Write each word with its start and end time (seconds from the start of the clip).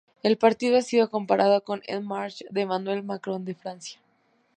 El 0.23 0.35
partido 0.39 0.77
ha 0.77 0.81
sido 0.81 1.11
comparado 1.11 1.63
con 1.63 1.83
"En 1.85 2.03
Marche" 2.03 2.47
de 2.49 2.61
Emmanuel 2.61 3.03
Macron 3.03 3.45
de 3.45 3.53
Francia. 3.53 3.99